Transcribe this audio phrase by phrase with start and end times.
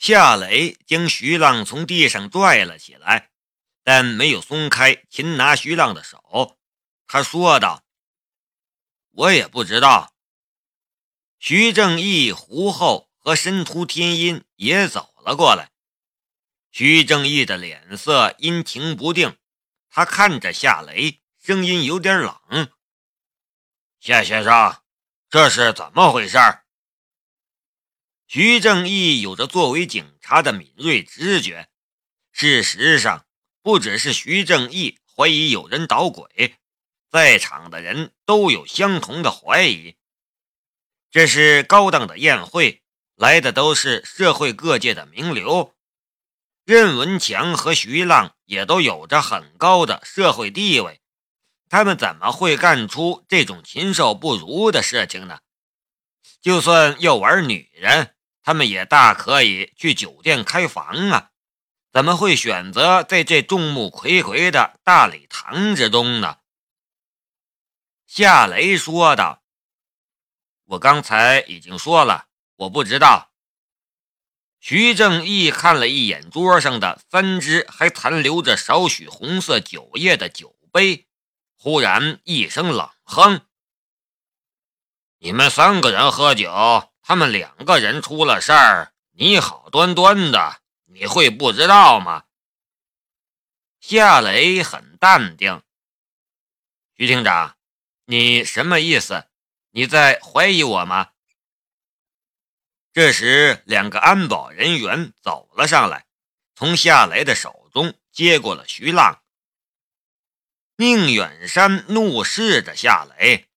[0.00, 3.28] 夏雷将徐浪从地上拽了起来，
[3.84, 6.58] 但没有松开擒拿徐浪的手。
[7.06, 7.84] 他说道
[9.12, 10.14] ：“我也不知道。”
[11.38, 15.70] 徐正义、胡厚和申屠天音也走了过来。
[16.72, 19.36] 徐正义的脸色阴晴不定，
[19.90, 22.72] 他看着夏雷，声音有点冷
[24.00, 24.82] ：“夏先生，
[25.28, 26.38] 这是怎么回事？”
[28.32, 31.68] 徐正义有着作为警察的敏锐直觉。
[32.30, 33.26] 事实上，
[33.60, 36.54] 不只是徐正义怀疑有人捣鬼，
[37.10, 39.96] 在场的人都有相同的怀疑。
[41.10, 42.84] 这是高档的宴会，
[43.16, 45.74] 来的都是社会各界的名流。
[46.64, 51.00] 任文强和徐浪也都有着很高的社会地位，
[51.68, 55.40] 他们怎么会干出这种禽兽不如的事情呢？
[56.40, 61.30] 就算要玩女人，他们也大可以去酒店开房啊，
[61.92, 66.38] 怎么会选择在这众目睽睽的大礼堂之中呢？
[68.06, 69.42] 夏雷说道
[70.66, 73.30] ：“我刚才已经说了，我不知道。”
[74.58, 81.08] 徐正义看了一眼桌上的三只还残留着少许红色酒液的酒杯，
[81.56, 83.46] 忽然一声冷哼
[85.18, 92.26] ：“你们三个人喝酒，他们两个人出了事儿，你好端端的，你会不知道吗？”
[93.82, 95.60] 夏雷很淡定
[96.96, 97.56] ：“徐厅长，
[98.04, 99.26] 你什么意思？
[99.70, 101.10] 你在怀疑我吗？”
[102.94, 106.06] 这时，两个安保人员走了上来，
[106.54, 109.20] 从夏雷的手中接过了徐浪。
[110.76, 113.48] 宁远山怒视着夏雷：“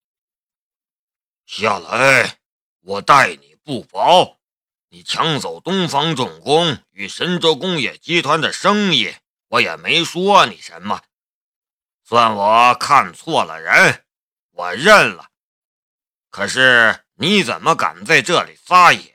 [1.45, 2.39] 夏雷，
[2.83, 4.37] 我待你不薄，
[4.89, 9.15] 你抢走东方重工与神州工业集团的生意，
[9.47, 11.01] 我也没说你什么，
[12.03, 14.03] 算我看错了人，
[14.51, 15.29] 我认了。
[16.29, 19.13] 可是……”你怎么敢在这里撒野，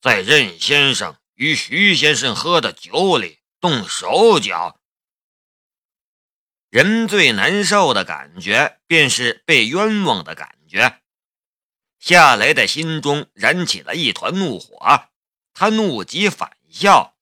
[0.00, 4.80] 在任先生与徐先生喝的酒里动手脚？
[6.70, 11.03] 人最难受的感觉，便是被冤枉的感觉。
[12.06, 15.08] 夏雷的心中燃起了一团怒火，
[15.54, 17.16] 他怒极反笑：“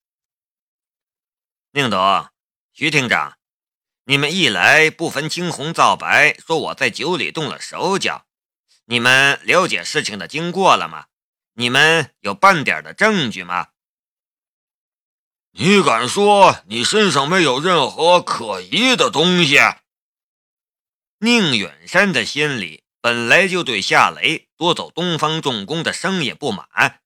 [1.70, 2.28] 宁董、
[2.72, 3.38] 徐厅长，
[4.06, 8.26] 你们一来不分青红皂白，说我在酒里动了手脚。”
[8.86, 11.06] 你们了解事情的经过了吗？
[11.52, 13.68] 你们有半点的证据吗？
[15.52, 19.58] 你敢说你身上没有任何可疑的东西？
[21.18, 27.02] 宁远山的心里本来就对夏雷夺走东方重工的生意不满，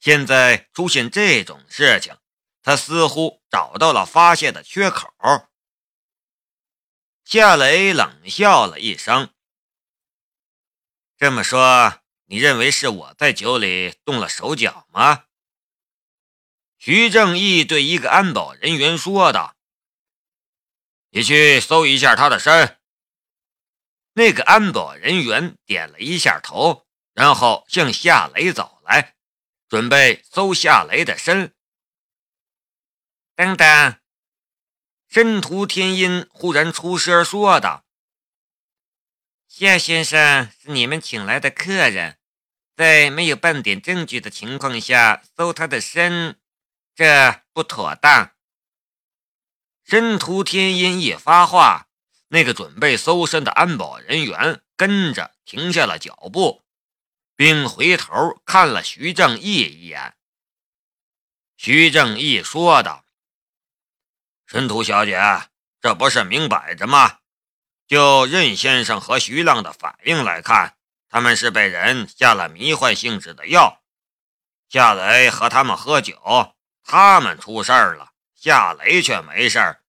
[0.00, 2.16] 现在出现这种事情，
[2.64, 5.08] 他似乎找到了发泄的缺口。
[7.24, 9.32] 夏雷冷笑了一声。
[11.16, 15.26] 这么说，你认为是我在酒里动了手脚吗？
[16.76, 19.54] 徐正义对一个安保人员说道
[21.10, 22.78] ：“你去搜一下他的身。”
[24.12, 29.14] 那个安保人员点了一下头，然后向夏雷走来，
[29.68, 31.54] 准备搜夏雷的身。
[33.36, 34.00] 等等，
[35.08, 37.84] 申屠天音忽然出声说道。
[39.48, 42.18] 夏先生是你们请来的客人，
[42.76, 46.38] 在没有半点证据的情况下搜他的身，
[46.94, 48.32] 这不妥当。
[49.84, 51.88] 申屠天音一发话，
[52.32, 56.62] 那个准备搜身的安保人员跟着停下了脚步，
[57.34, 60.16] 并回头看了徐正义一眼。
[61.56, 63.04] 徐正义说道
[64.46, 65.20] ：“申屠小姐，
[65.80, 67.18] 这不是明摆着吗？”
[67.88, 70.76] 就任先生和徐浪的反应来看，
[71.08, 73.82] 他们是被人下了迷幻性质的药。
[74.68, 76.54] 夏雷和他们喝酒，
[76.84, 79.82] 他们出事儿了，夏雷却没事儿。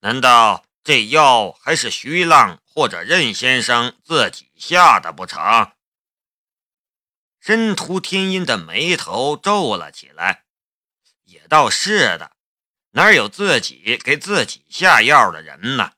[0.00, 5.70] 难道这药还是徐浪或者任先生自己下的不成？
[7.38, 10.46] 申屠天音的眉头皱了起来。
[11.24, 12.32] 也倒是的，
[12.92, 15.92] 哪有自己给自己下药的人呢？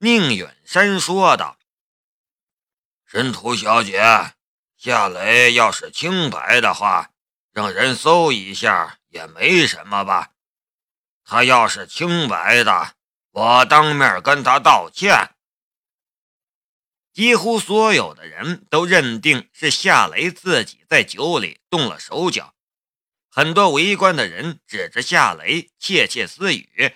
[0.00, 1.56] 宁远山说道
[3.08, 4.34] ：“申屠小姐，
[4.76, 7.12] 夏雷要是清白的话，
[7.50, 10.32] 让人搜一下也没什么吧？
[11.24, 12.94] 他要是清白的，
[13.32, 15.30] 我当面跟他道歉。”
[17.12, 22.54] 几乎所有的人都认定是夏雷自己在酒里动了手脚，
[23.28, 26.94] 很多围观的人指着夏雷窃窃私语，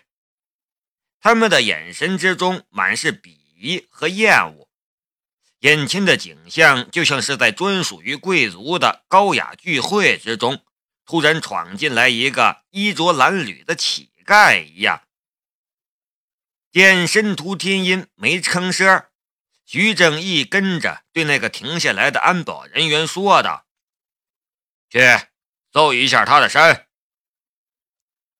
[1.21, 4.71] 他们的眼神之中满是鄙夷和厌恶。
[5.61, 10.63] 眼前的景象就像是在专属于贵族的高雅聚会之中，
[11.05, 15.06] 突然闯进来一个衣着褴褛的乞丐一样。
[16.77, 19.07] 见申屠天音没吭声，
[19.65, 23.67] 徐正义跟着对那个停下来的安保人员说道
[24.91, 25.01] ：“去。”
[25.73, 26.87] 搜一下他的身。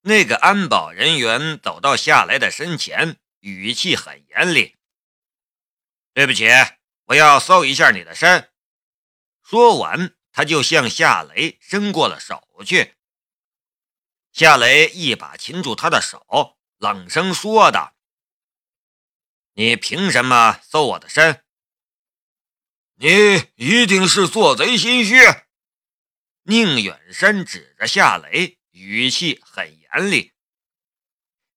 [0.01, 4.75] 那个安保人员走到夏雷的身前，语气很严厉
[6.13, 6.45] ：“对不起，
[7.05, 8.51] 我要搜一下你的身。”
[9.41, 12.93] 说完，他就向夏雷伸过了手去。
[14.31, 17.95] 夏雷一把擒住他的手，冷声说道
[19.57, 21.43] ：“你凭什么搜我的身？
[22.93, 23.09] 你
[23.55, 25.15] 一定是做贼心虚。”
[26.45, 30.31] 宁远山指着夏雷，语气很严厉。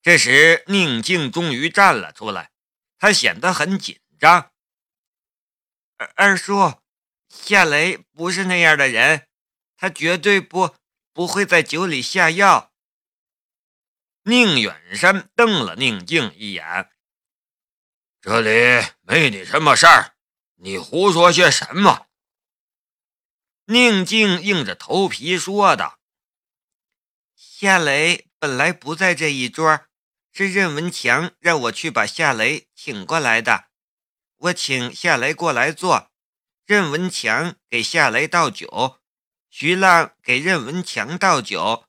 [0.00, 2.52] 这时，宁静终于站了出来，
[2.96, 4.50] 他显得很紧张。
[5.98, 6.80] 二二叔，
[7.28, 9.28] 夏雷不是那样的人，
[9.76, 10.74] 他绝对不
[11.12, 12.72] 不会在酒里下药。
[14.22, 16.90] 宁远山瞪了宁静一眼
[18.20, 20.14] ：“这里没你什么事儿，
[20.56, 22.08] 你胡说些什么？”
[23.64, 25.98] 宁静硬着头皮说道
[27.34, 29.86] ：“夏雷本来不在这一桌，
[30.32, 33.70] 是任文强让我去把夏雷请过来的。
[34.36, 36.10] 我请夏雷过来坐，
[36.66, 39.00] 任文强给夏雷倒酒，
[39.48, 41.86] 徐浪给任文强倒酒，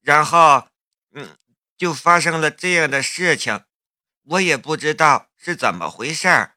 [0.00, 0.68] 然后，
[1.12, 1.36] 嗯，
[1.76, 3.65] 就发生了这样的事情。
[4.26, 6.56] 我也不知道是怎么回事儿。”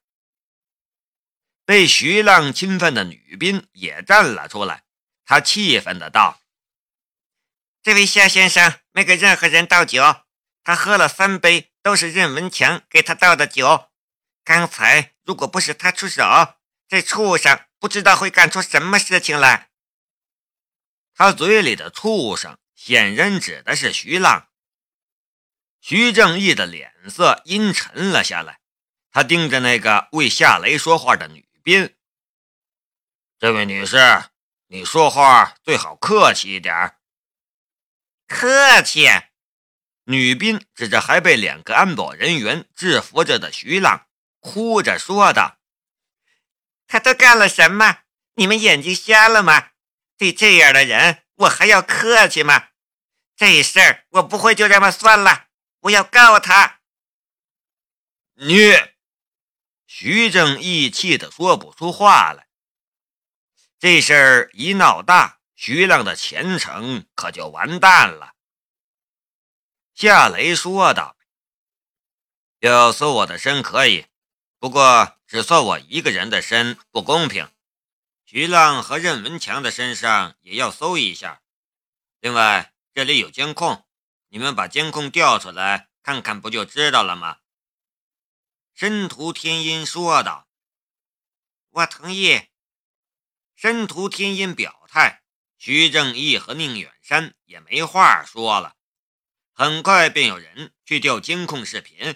[1.66, 4.84] 被徐浪侵犯的女兵也站了出来，
[5.24, 6.42] 她气愤的道
[7.84, 10.02] ：“这位夏先生没给任何人倒酒，
[10.64, 13.90] 他喝了三杯，都是任文强给他倒的酒。
[14.44, 16.24] 刚才如果不是他出手，
[16.88, 19.70] 这畜生不知道会干出什么事情来。”
[21.14, 24.49] 他嘴里的畜生显然指的是徐浪。
[25.82, 28.60] 徐正义的脸色阴沉了下来，
[29.12, 31.48] 他盯着那个为夏雷说话的女。
[31.62, 31.96] 宾，
[33.38, 33.98] 这位女士，
[34.68, 36.96] 你说话最好客气一点。
[38.28, 39.08] 客气？
[40.06, 44.08] 女宾指着还被两个安保人员制服着的徐浪，
[44.40, 45.60] 哭着说道
[46.88, 48.00] ：“他都干了什么？
[48.36, 49.70] 你们眼睛瞎了吗？
[50.18, 52.70] 对这样的人，我还要客气吗？
[53.36, 55.49] 这事儿我不会就这么算了，
[55.80, 56.82] 我要告他。”
[58.36, 58.56] 你。
[59.92, 62.48] 徐正义气得说不出话来。
[63.80, 68.36] 这事儿一闹大，徐浪的前程可就完蛋了。
[69.96, 71.18] 夏雷说道
[72.62, 74.06] ：“要搜我的身可以，
[74.60, 77.52] 不过只搜我一个人的身不公平。
[78.24, 81.42] 徐浪和任文强的身上也要搜一下。
[82.20, 83.88] 另外，这里有监控，
[84.30, 87.40] 你们把监控调出来看看，不就知道了吗？”
[88.74, 90.48] 申屠天音说道
[91.72, 92.48] ：“我同意。”
[93.56, 95.24] 申屠天音表态，
[95.58, 98.78] 徐正义和宁远山也没话说了。
[99.52, 102.16] 很快便有人去调监控视频，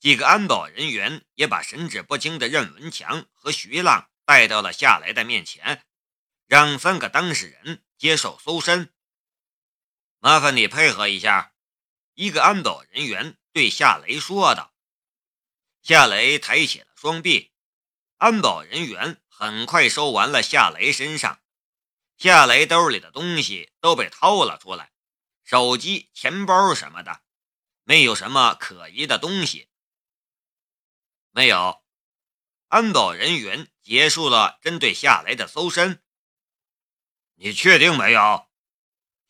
[0.00, 5.84] 几个安保人员也把神志不清的任文强和徐浪带到了夏来的面前，
[6.46, 8.94] 让三个当事人接受搜身。
[10.24, 11.52] 麻烦你配合一下，
[12.14, 14.72] 一个安保人员对夏雷说道。
[15.82, 17.50] 夏雷抬起了双臂，
[18.18, 21.42] 安保人员很快收完了夏雷身上。
[22.18, 24.92] 夏雷兜里的东西都被掏了出来，
[25.42, 27.22] 手机、钱包什么的，
[27.82, 29.70] 没有什么可疑的东西。
[31.32, 31.82] 没有，
[32.68, 36.00] 安保人员结束了针对夏雷的搜身。
[37.34, 38.46] 你确定没有？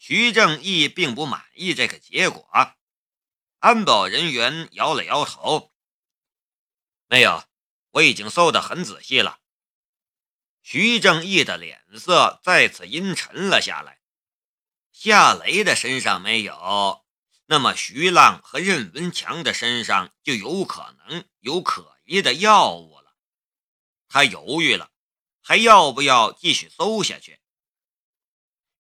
[0.05, 2.51] 徐正义并不满意这个结果。
[3.61, 5.73] 安保人员摇了摇头。
[7.07, 7.45] 没有，
[7.93, 9.39] 我已经搜得很仔细了。
[10.61, 14.01] 徐正义的脸色再次阴沉了下来。
[14.91, 17.07] 夏雷的身上没有，
[17.47, 23.15] 那么徐浪和任文强的身上就有可能有可疑的药物了。
[24.09, 24.91] 他犹豫了，
[25.41, 27.39] 还要不要继续搜下去？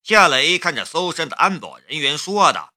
[0.02, 2.75] 夏雷看着搜身的安保人员说道：“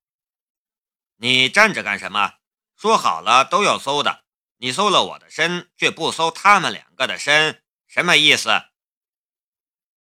[1.18, 2.36] 你站着干什么？
[2.76, 4.24] 说好了都要搜的。”
[4.58, 8.50] 你搜了我的身，却不搜他们两个的身，什么意思？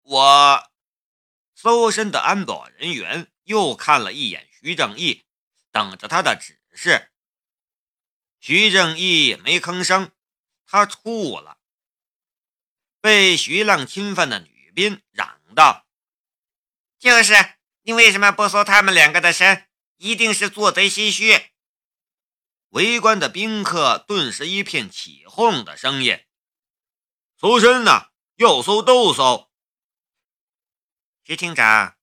[0.01, 0.71] 我
[1.53, 5.25] 搜身的安保人员又看了一眼徐正义，
[5.71, 7.11] 等着他的指示。
[8.39, 10.13] 徐正义没吭声，
[10.65, 11.57] 他吐了。
[13.01, 15.84] 被徐浪侵犯的女兵嚷道
[17.05, 17.35] ：“就是
[17.83, 19.67] 你为什么不搜他们两个的身？
[19.97, 21.51] 一定是做贼心虚！”
[22.69, 26.25] 围观的宾客顿时一片起哄的声音
[27.39, 28.07] ：“搜身呢？
[28.37, 29.51] 要搜都搜！”
[31.23, 31.95] 徐厅长，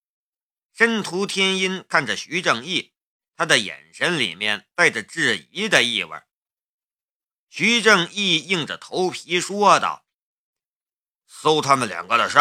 [0.72, 2.94] 申屠天音看着徐正义，
[3.34, 6.22] 他的眼神里面带着质疑的意味。
[7.50, 10.06] 徐正义硬着头皮说道
[11.26, 12.40] ：“搜他们两个的身。”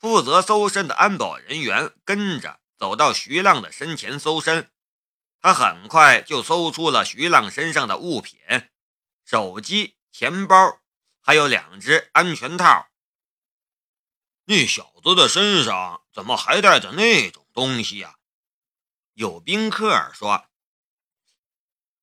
[0.00, 4.70] 负责搜身的安保人员跟着走到徐浪的身前搜身，
[5.42, 8.40] 他很快就搜出了徐浪身上的物品：
[9.26, 10.80] 手机、钱包，
[11.20, 12.88] 还有两只安全套。
[14.46, 18.16] 那小子的身上怎么还带着那种东西呀？
[19.12, 20.46] 有宾客说。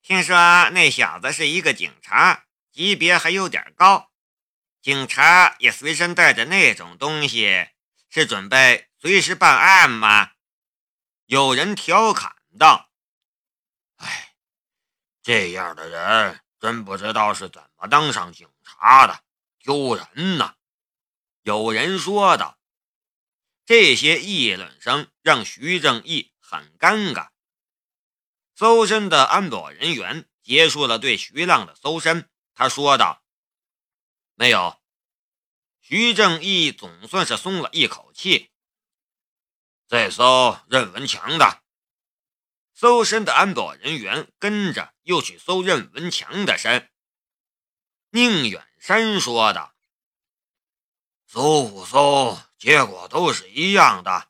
[0.04, 4.12] 听说那小子是一个警察，级别还有点高。
[4.82, 7.68] 警察也随身带着那种东西，
[8.18, 10.32] 是准备随时办案吗？
[11.28, 12.90] 有人调侃道
[13.98, 14.34] ：“哎，
[15.22, 19.24] 这样的人真不知道是怎么当上警察的，
[19.60, 20.56] 丢人呐！”
[21.46, 22.58] 有人说道。
[23.68, 27.30] 这些议论声让徐正义很尴尬。
[28.56, 33.22] 搜身的安保人员结束了对徐浪的搜身，他说道
[34.34, 34.82] ：“没有。”
[35.89, 38.51] 徐正义总算是松了一口气。
[39.88, 41.63] 再搜任文强的。
[42.74, 46.91] 搜身的安保人员跟着又去搜任文强的身。
[48.10, 49.75] 宁远山说的
[51.25, 54.27] ：“搜不搜，结果都是一样的。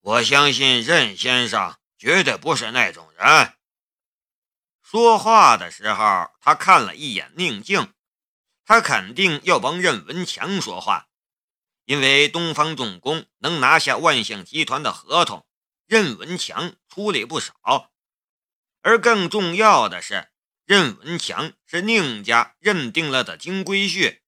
[0.00, 3.52] 我相信任先生绝对不是那种人。”
[4.80, 7.92] 说话的时候，他看了一眼宁静，
[8.66, 11.08] 他肯定要帮任文强说话，
[11.84, 15.46] 因为东方重工能拿下万象集团的合同，
[15.86, 17.92] 任文强出力不少。
[18.82, 20.28] 而更重要的是，
[20.64, 24.20] 任文强是宁家认定了的金龟婿，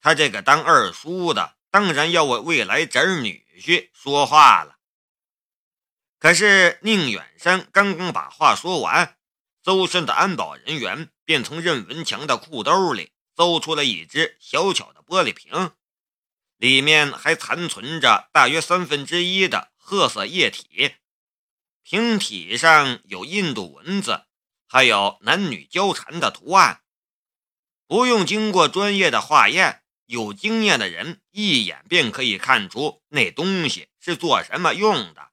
[0.00, 4.76] 他这个当二叔的当然要为未来侄女婿说话了。
[6.18, 9.14] 可是宁远山刚刚把话说完。
[9.64, 15.70] 搜身的安保人员便从任文强的裤兜里搜出了一只小巧的玻璃瓶，
[16.56, 20.96] 里面还残存着大约三分之一的褐色液体。
[21.84, 24.24] 瓶体上有印度文字，
[24.66, 26.82] 还有男女交缠的图案。
[27.86, 35.30] 不用经过专业的化验，有经验的人一眼便可以看出那东西是做什么用的。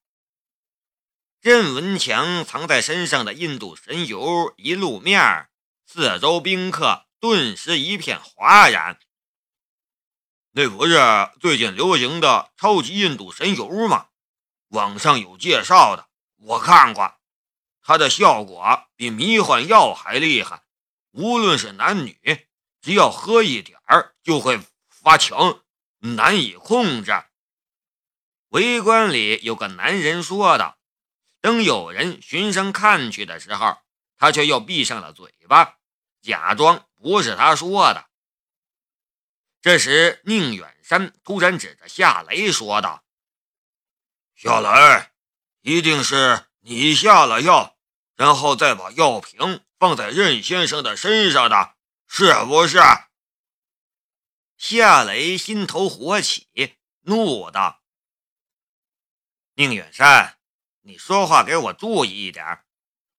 [1.41, 5.49] 任文强藏在身上的印度神油一露面，
[5.87, 8.99] 四周宾客顿时一片哗然。
[10.51, 10.99] 那不是
[11.39, 14.09] 最近流行的超级印度神油吗？
[14.67, 17.15] 网上有介绍的，我看过，
[17.81, 20.61] 它的效果比迷幻药还厉害。
[21.13, 22.47] 无论是男女，
[22.79, 25.35] 只要喝一点儿就会发情，
[25.97, 27.11] 难以控制。
[28.49, 30.77] 围观里有个男人说道。
[31.41, 33.77] 等有人循声看去的时候，
[34.17, 35.77] 他却又闭上了嘴巴，
[36.21, 38.09] 假装不是他说的。
[39.61, 43.05] 这时，宁远山突然指着夏雷说道
[44.33, 45.11] ：“夏雷，
[45.61, 47.77] 一定是你下了药，
[48.15, 51.75] 然后再把药瓶放在任先生的身上的，
[52.07, 52.79] 是不是？”
[54.57, 57.83] 夏雷心头火起，怒道
[59.53, 60.39] ：“宁远山。”
[60.81, 62.65] 你说话给我注意一点，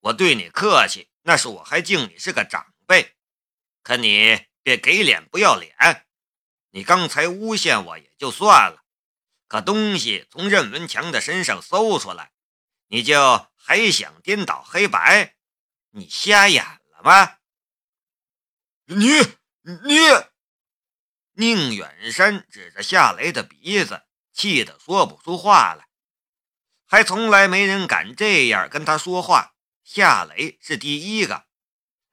[0.00, 3.15] 我对你客气，那是我还敬你是个长辈，
[3.86, 6.04] 可你别给脸不要脸。
[6.70, 8.82] 你刚才诬陷我也就算了，
[9.46, 12.32] 可东西从任文强的身上搜出来，
[12.88, 15.36] 你就还想颠倒黑白？
[15.90, 17.36] 你瞎眼了吗？
[18.86, 19.06] 你
[19.62, 19.94] 你！
[21.34, 24.02] 宁远山指着夏雷的鼻子，
[24.32, 25.86] 气得说不出话来。
[26.86, 31.46] 还从来没人敢这样跟他说话，夏雷是第一个，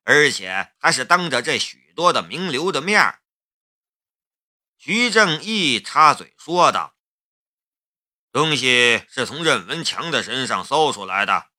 [0.03, 3.19] 而且还是当着这许多的名流的面
[4.77, 6.95] 徐正义插嘴说道
[8.33, 11.49] ：“东西是从任文强的身上搜出来的，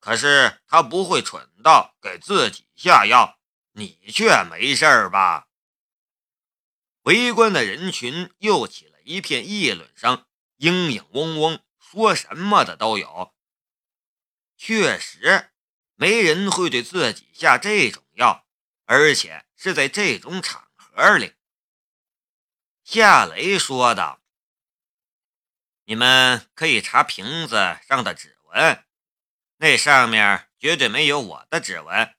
[0.00, 3.38] 可是他不会蠢到给自己下药，
[3.72, 5.48] 你却没事吧？”
[7.04, 10.26] 围观的人群又起了一片议论声，
[10.58, 13.34] 嘤嘤嗡嗡，说什么的都有。
[14.56, 15.52] 确实，
[15.96, 18.46] 没人会对自己下这种药，
[18.84, 21.34] 而且是在这种场合里。
[22.82, 24.20] 夏雷说道
[25.86, 28.84] ：“你们可以查瓶子上的指纹，
[29.58, 32.14] 那上面绝对没有我的指纹。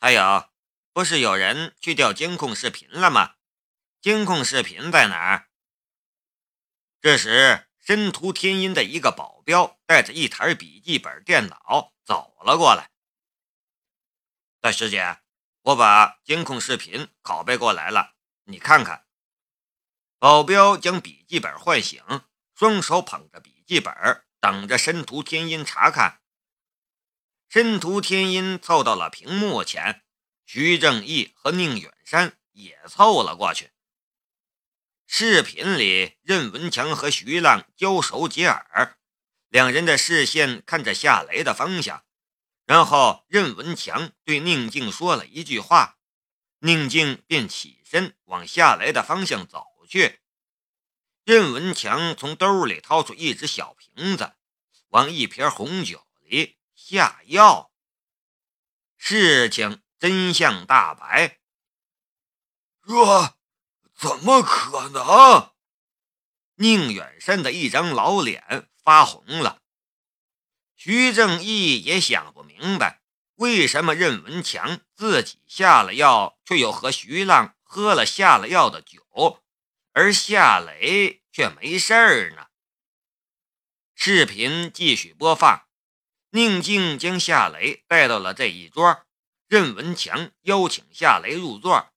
[0.00, 0.50] 还有，
[0.92, 3.34] 不是有人去调监控视频了吗？
[4.00, 5.48] 监控视频在哪儿？”
[7.00, 7.68] 这时。
[7.86, 12.90] 申屠天音的一个保镖带着一台笔记本电脑走了过来。
[14.64, 15.18] 大师姐，
[15.60, 19.04] 我把监控视频拷贝过来了，你看看。
[20.18, 22.02] 保镖将笔记本唤醒，
[22.54, 23.92] 双手捧着笔记本，
[24.40, 26.22] 等着申屠天音查看。
[27.46, 30.02] 申屠天音凑到了屏幕前，
[30.46, 33.72] 徐正义和宁远山也凑了过去。
[35.06, 38.96] 视频里，任文强和徐浪交手接耳，
[39.50, 42.06] 两人的视线看着夏雷的方向。
[42.66, 45.98] 然后，任文强对宁静说了一句话，
[46.60, 50.20] 宁静便起身往下来的方向走去。
[51.24, 54.34] 任文强从兜里掏出一只小瓶子，
[54.88, 57.72] 往一瓶红酒里下药。
[58.96, 61.40] 事情真相大白。
[62.86, 63.34] 这。
[63.96, 65.52] 怎么可能？
[66.56, 69.62] 宁远山的一张老脸发红了。
[70.84, 73.00] 徐正义也想不明白，
[73.36, 79.42] 为什么任文强自己下了药，却又和徐浪喝了下了药的酒，
[79.94, 82.48] 而夏雷却没事儿呢？
[83.94, 85.66] 视频继续播放，
[86.32, 89.06] 宁静将夏雷带到了这一桌，
[89.48, 91.94] 任文强邀请夏雷入座。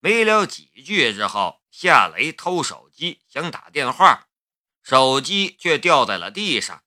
[0.00, 4.26] 没聊几句之后，夏雷偷手机想打电话，
[4.82, 6.82] 手机却掉在了地上。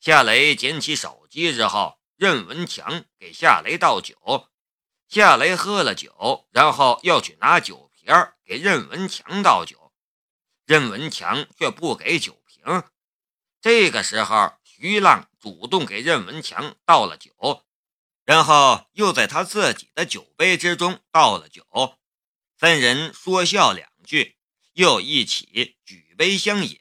[0.00, 4.48] 夏雷捡起手机之后，任文强给夏雷倒酒，
[5.06, 8.10] 夏雷喝了酒，然后要去拿酒瓶
[8.42, 9.92] 给任文强倒酒，
[10.64, 12.82] 任文强却不给酒瓶。
[13.60, 17.66] 这个时候，徐浪主动给任文强倒了酒，
[18.24, 21.62] 然后又在他自己的酒杯之中倒了酒。
[22.56, 24.38] 三人说笑两句，
[24.72, 26.80] 又一起举杯相饮。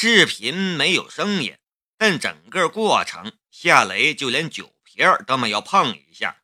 [0.00, 1.58] 视频没有声音，
[1.96, 6.40] 但整个过程，夏雷就连酒瓶都没有碰一下。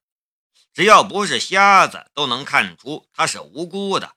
[0.73, 4.17] 只要不是瞎子，都能看出他是无辜的。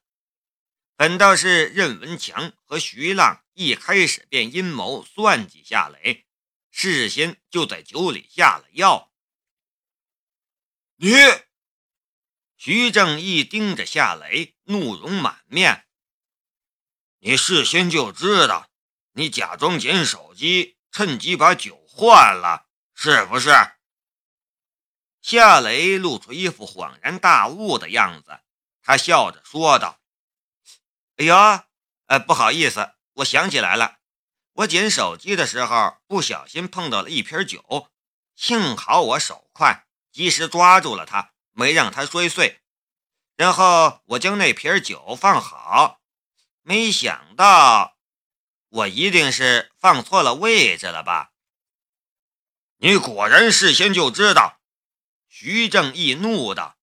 [0.95, 6.25] 反倒是任文强和徐浪一开始便阴谋算计夏雷，
[6.71, 9.11] 事先就在酒里下了药。
[10.95, 11.11] 你。
[12.57, 15.85] 徐正义盯着夏雷，怒容满面。
[17.19, 18.67] 你事先就知道，
[19.17, 23.49] 你假装捡手机，趁机把酒换了，是不是？
[25.23, 28.41] 夏雷露出一副恍然大悟的样子，
[28.83, 29.99] 他笑着说道
[31.17, 31.35] ：“哎呦，
[32.05, 33.97] 呃，不好意思，我想起来了，
[34.53, 37.89] 我捡手机的时候不小心碰到了一瓶酒，
[38.35, 42.61] 幸好我手快，及时抓住了它。”没让它摔碎，
[43.35, 46.01] 然后我将那瓶酒放好。
[46.61, 47.96] 没想到，
[48.69, 51.31] 我一定是放错了位置了吧？
[52.77, 54.61] 你果然事先就知道！
[55.27, 56.77] 徐正义怒道：“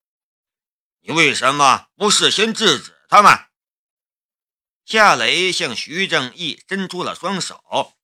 [1.00, 3.46] 你为什么不事先制止他们？”
[4.84, 7.96] 夏雷向徐正义伸出了双手：“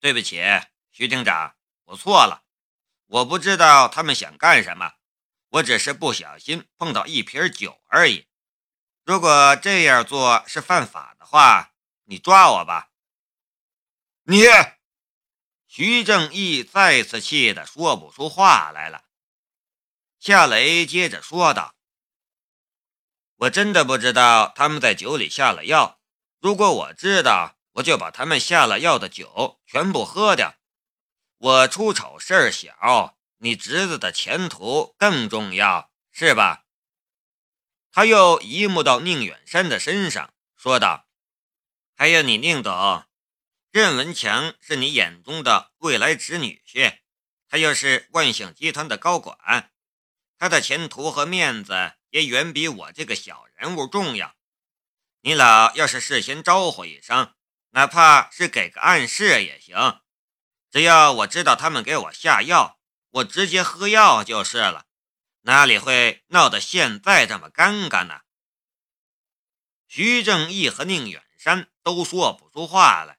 [0.00, 0.40] 对不起，
[0.90, 2.44] 徐厅长，我错了，
[3.06, 4.94] 我不知道他们想干什么。”
[5.52, 8.26] 我只是不小心碰到一瓶酒而已。
[9.04, 11.71] 如果这样做是犯法的话，
[12.12, 12.90] 你抓我吧。
[14.24, 14.44] 你，
[15.66, 19.04] 徐正义再次气得说不出话来了。
[20.20, 21.74] 夏雷接着说道
[23.36, 26.02] ：“我真的不知道他们在酒里下了药。
[26.38, 30.56] 如果我知道，我就把他们下了药的酒全部喝掉。
[31.38, 36.66] 我出丑事儿小。”你侄子的前途更重要，是吧？
[37.90, 41.08] 他又移目到宁远山的身上，说道
[41.94, 43.04] ：“还有你宁董，
[43.70, 47.00] 任文强是你眼中的未来侄女婿，
[47.48, 49.72] 他又是万象集团的高管，
[50.38, 54.34] 他的前途和面子也远比我这个小人物重要。
[55.20, 57.34] 你老要是事先招呼一声，
[57.70, 60.00] 哪怕是给个暗示也行，
[60.70, 62.78] 只要我知道他们给我下药。”
[63.12, 64.86] 我直接喝药就是了，
[65.42, 68.22] 哪里会闹得现在这么尴尬呢？
[69.86, 73.18] 徐正义和宁远山都说不出话来，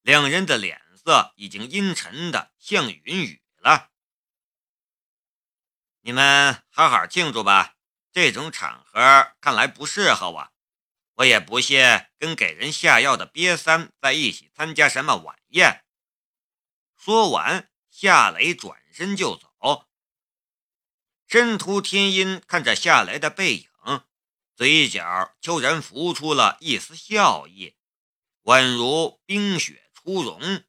[0.00, 3.92] 两人的脸色已经阴沉的像云雨了。
[6.00, 7.76] 你们好好庆祝吧，
[8.10, 10.52] 这种场合看来不适合我。
[11.14, 15.84] 我也不屑跟给人下药的瘪三在一起参加什么晚宴。
[16.96, 19.86] 说完，夏雷转身就走。
[21.28, 23.70] 申屠天音看着夏雷的背影，
[24.62, 27.74] 嘴角悄然浮出了一丝笑意，
[28.44, 30.62] 宛如冰雪初融。